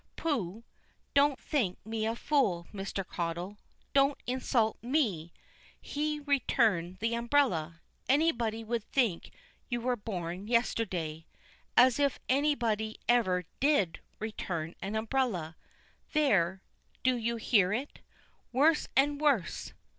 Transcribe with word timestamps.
Pooh! 0.15 0.63
don't 1.13 1.39
think 1.39 1.77
me 1.85 2.07
a 2.07 2.15
fool, 2.15 2.65
Mr. 2.73 3.05
Caudle. 3.05 3.57
Don't 3.93 4.17
insult 4.25 4.79
me. 4.81 5.31
He 5.79 6.19
return 6.21 6.97
the 6.99 7.13
umbrella! 7.13 7.81
Anybody 8.09 8.63
would 8.63 8.83
think 8.85 9.29
you 9.69 9.79
were 9.79 9.95
born 9.95 10.47
yesterday. 10.47 11.27
As 11.77 11.99
if 11.99 12.19
anybody 12.27 12.97
ever 13.07 13.45
did 13.59 13.99
return 14.17 14.73
an 14.81 14.95
umbrella! 14.95 15.55
There 16.13 16.63
do 17.03 17.15
you 17.15 17.35
hear 17.35 17.71
it? 17.71 17.99
Worse 18.51 18.87
and 18.97 19.21
worse? 19.21 19.71